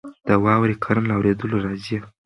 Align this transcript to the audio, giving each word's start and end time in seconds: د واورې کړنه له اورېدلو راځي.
د 0.27 0.29
واورې 0.43 0.75
کړنه 0.83 1.05
له 1.09 1.13
اورېدلو 1.17 1.57
راځي. 1.65 1.97